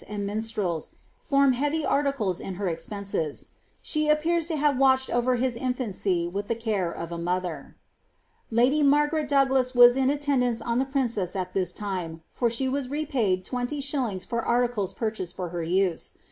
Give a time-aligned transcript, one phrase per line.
[0.03, 3.49] sod minalrfU, form heavy article) in her expenses.
[3.83, 7.75] Slie appean lo Jiave walclied over hia infancy wiih the care of A moiher.
[8.51, 12.89] Ljtdy Msrf^rel Doiiglag was in attendanre on the princess ai this liinei for she WHS
[12.89, 14.31] repaid 2Ui.
[14.31, 16.13] lor articles purchased for her use.